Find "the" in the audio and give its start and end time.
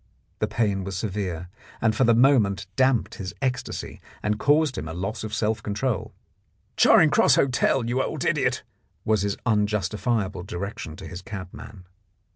0.39-0.47, 2.05-2.15